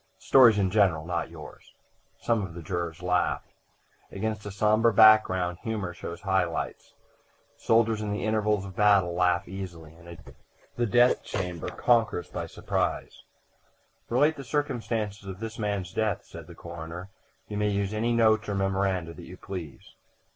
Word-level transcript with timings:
"Stories 0.17 0.57
in 0.57 0.71
general 0.71 1.05
not 1.05 1.29
yours." 1.29 1.75
Some 2.19 2.41
of 2.43 2.55
the 2.55 2.63
jurors 2.63 3.03
laughed. 3.03 3.53
Against 4.11 4.43
a 4.47 4.51
sombre 4.51 4.91
background 4.91 5.59
humor 5.61 5.93
shows 5.93 6.21
high 6.21 6.45
lights. 6.45 6.95
Soldiers 7.55 8.01
in 8.01 8.11
the 8.11 8.23
intervals 8.25 8.65
of 8.65 8.75
battle 8.75 9.13
laugh 9.13 9.47
easily, 9.47 9.93
and 9.93 10.07
a 10.07 10.15
jest 10.15 10.27
in 10.29 10.35
the 10.77 10.85
death 10.87 11.23
chamber 11.23 11.67
conquers 11.69 12.29
by 12.31 12.47
surprise. 12.47 13.21
"Relate 14.09 14.37
the 14.37 14.43
circumstances 14.43 15.27
of 15.29 15.39
this 15.39 15.59
man's 15.59 15.93
death," 15.93 16.25
said 16.25 16.47
the 16.47 16.55
coroner. 16.55 17.09
"You 17.47 17.57
may 17.57 17.69
use 17.69 17.93
any 17.93 18.11
notes 18.11 18.49
or 18.49 18.55
memoranda 18.55 19.13
that 19.13 19.25
you 19.27 19.37
please." 19.37 19.93